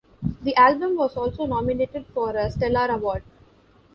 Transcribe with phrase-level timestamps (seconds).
[0.41, 3.21] The album was also nominated for a Stellar Award.